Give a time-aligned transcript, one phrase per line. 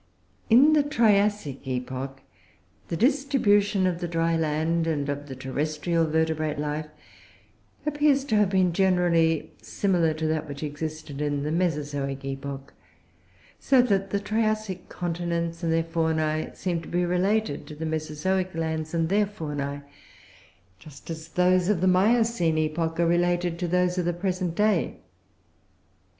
[0.49, 2.23] In the Triassic epoch,
[2.87, 6.87] the distribution of the dry land and of terrestrial vertebrate life
[7.85, 12.73] appears to have been, generally, similar to that which existed in the Mesozoic epoch;
[13.59, 18.55] so that the Triassic continents and their faunae seem to be related to the Mesozoic
[18.55, 19.83] lands and their faunae,
[20.79, 24.97] just as those of the Miocene epoch are related to those of the present day.